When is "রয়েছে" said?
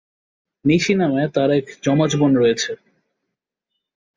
2.37-2.71